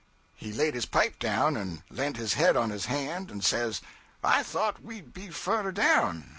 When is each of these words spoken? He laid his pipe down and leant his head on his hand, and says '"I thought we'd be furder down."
He 0.35 0.51
laid 0.51 0.73
his 0.73 0.87
pipe 0.87 1.19
down 1.19 1.55
and 1.55 1.83
leant 1.91 2.17
his 2.17 2.33
head 2.33 2.57
on 2.57 2.71
his 2.71 2.87
hand, 2.87 3.29
and 3.29 3.45
says 3.45 3.81
'"I 4.23 4.41
thought 4.41 4.81
we'd 4.81 5.13
be 5.13 5.29
furder 5.29 5.71
down." 5.71 6.27